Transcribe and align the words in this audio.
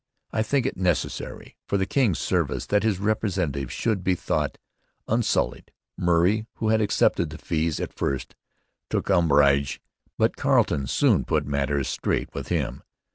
I 0.31 0.41
think 0.41 0.65
it 0.65 0.77
necessary 0.77 1.57
for 1.67 1.77
the 1.77 1.85
King's 1.85 2.17
service 2.17 2.65
that 2.65 2.81
his 2.81 2.97
representative 2.97 3.71
should 3.71 4.03
be 4.03 4.15
thought 4.15 4.57
unsullied.' 5.07 5.69
Murray, 5.95 6.47
who 6.55 6.69
had 6.69 6.81
accepted 6.81 7.29
the 7.29 7.37
fees, 7.37 7.79
at 7.79 7.93
first 7.93 8.35
took 8.89 9.11
umbrage. 9.11 9.79
But 10.17 10.37
Carleton 10.37 10.87
soon 10.87 11.23
put 11.23 11.45
matters 11.45 11.87
straight 11.87 12.33
with 12.33 12.47
him. 12.47 12.81